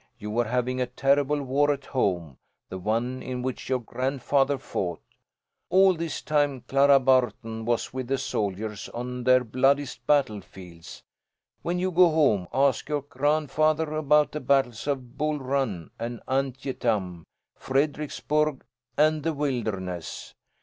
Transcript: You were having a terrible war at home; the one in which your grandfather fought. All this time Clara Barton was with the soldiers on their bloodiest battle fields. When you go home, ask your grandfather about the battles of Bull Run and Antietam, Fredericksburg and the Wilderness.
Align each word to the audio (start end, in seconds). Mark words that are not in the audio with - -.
You 0.17 0.31
were 0.31 0.45
having 0.47 0.81
a 0.81 0.87
terrible 0.87 1.43
war 1.43 1.71
at 1.71 1.85
home; 1.85 2.37
the 2.69 2.79
one 2.79 3.21
in 3.21 3.43
which 3.43 3.69
your 3.69 3.77
grandfather 3.77 4.57
fought. 4.57 4.99
All 5.69 5.93
this 5.93 6.23
time 6.23 6.61
Clara 6.61 6.99
Barton 6.99 7.65
was 7.65 7.93
with 7.93 8.07
the 8.07 8.17
soldiers 8.17 8.89
on 8.95 9.23
their 9.25 9.43
bloodiest 9.43 10.07
battle 10.07 10.41
fields. 10.41 11.03
When 11.61 11.77
you 11.77 11.91
go 11.91 12.09
home, 12.09 12.47
ask 12.51 12.89
your 12.89 13.03
grandfather 13.03 13.93
about 13.93 14.31
the 14.31 14.39
battles 14.39 14.87
of 14.87 15.19
Bull 15.19 15.37
Run 15.37 15.91
and 15.99 16.19
Antietam, 16.27 17.23
Fredericksburg 17.55 18.65
and 18.97 19.21
the 19.21 19.33
Wilderness. 19.35 20.33